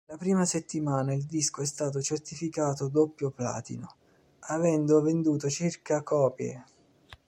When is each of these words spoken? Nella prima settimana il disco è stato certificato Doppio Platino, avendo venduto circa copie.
Nella 0.07 0.17
prima 0.17 0.45
settimana 0.45 1.13
il 1.13 1.25
disco 1.27 1.61
è 1.61 1.65
stato 1.65 2.01
certificato 2.01 2.87
Doppio 2.87 3.29
Platino, 3.29 3.93
avendo 4.47 4.99
venduto 4.99 5.47
circa 5.47 6.01
copie. 6.01 6.63